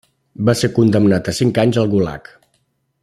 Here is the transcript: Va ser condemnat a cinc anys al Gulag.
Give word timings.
Va 0.47 0.55
ser 0.61 0.69
condemnat 0.77 1.29
a 1.33 1.35
cinc 1.41 1.61
anys 1.65 1.79
al 1.83 1.93
Gulag. 1.93 2.33